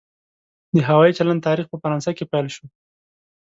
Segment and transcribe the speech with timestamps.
[0.75, 2.65] د هوایي چلند تاریخ په فرانسه کې پیل شو.